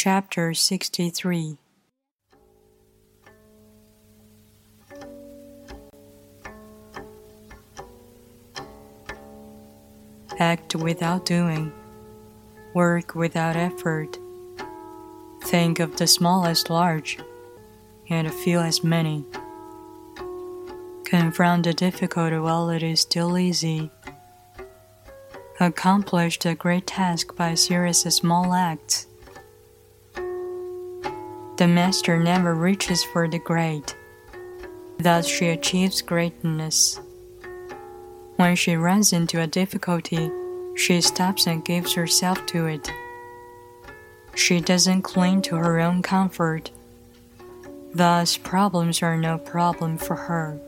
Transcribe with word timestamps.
Chapter 0.00 0.54
63 0.54 1.58
Act 10.38 10.76
without 10.76 11.26
doing, 11.26 11.72
work 12.74 13.16
without 13.16 13.56
effort. 13.56 14.16
Think 15.42 15.80
of 15.80 15.96
the 15.96 16.06
smallest 16.06 16.70
large, 16.70 17.18
and 18.08 18.32
feel 18.32 18.60
as 18.60 18.84
many. 18.84 19.24
Confront 21.06 21.64
the 21.64 21.74
difficult 21.74 22.40
while 22.40 22.70
it 22.70 22.84
is 22.84 23.00
still 23.00 23.36
easy. 23.36 23.90
Accomplish 25.58 26.38
the 26.38 26.54
great 26.54 26.86
task 26.86 27.34
by 27.34 27.48
a 27.48 27.56
series 27.56 28.06
of 28.06 28.12
small 28.12 28.54
acts. 28.54 29.08
The 31.58 31.66
master 31.66 32.16
never 32.16 32.54
reaches 32.54 33.02
for 33.02 33.26
the 33.26 33.40
great. 33.40 33.96
Thus, 34.98 35.26
she 35.26 35.48
achieves 35.48 36.02
greatness. 36.02 37.00
When 38.36 38.54
she 38.54 38.76
runs 38.76 39.12
into 39.12 39.40
a 39.40 39.48
difficulty, 39.48 40.30
she 40.76 41.00
stops 41.00 41.48
and 41.48 41.64
gives 41.64 41.94
herself 41.94 42.46
to 42.46 42.66
it. 42.66 42.88
She 44.36 44.60
doesn't 44.60 45.02
cling 45.02 45.42
to 45.42 45.56
her 45.56 45.80
own 45.80 46.00
comfort. 46.00 46.70
Thus, 47.92 48.36
problems 48.36 49.02
are 49.02 49.16
no 49.16 49.36
problem 49.36 49.98
for 49.98 50.14
her. 50.14 50.60